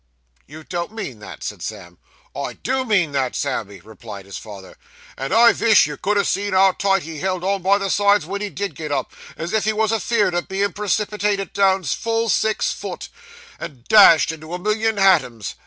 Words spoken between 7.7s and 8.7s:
the sides wen he